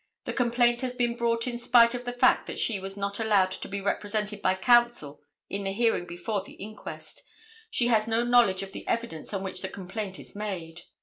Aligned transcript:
The 0.25 0.33
complaint 0.33 0.81
has 0.81 0.93
been 0.93 1.15
brought 1.15 1.45
in 1.45 1.59
spite 1.59 1.93
of 1.93 2.05
the 2.05 2.11
fact 2.11 2.47
that 2.47 2.57
she 2.57 2.79
was 2.79 2.97
not 2.97 3.19
allowed 3.19 3.51
to 3.51 3.67
be 3.67 3.79
represented 3.81 4.41
by 4.41 4.55
counsel 4.55 5.21
in 5.47 5.63
the 5.63 5.71
hearing 5.73 6.07
before 6.07 6.41
the 6.43 6.53
inquest. 6.53 7.21
She 7.69 7.85
has 7.89 8.07
no 8.07 8.23
knowledge 8.23 8.63
of 8.63 8.71
the 8.71 8.87
evidence 8.87 9.31
on 9.31 9.43
which 9.43 9.61
the 9.61 9.69
complaint 9.69 10.17
is 10.17 10.35
made. 10.35 10.81